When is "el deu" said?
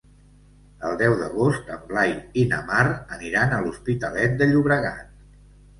0.87-1.13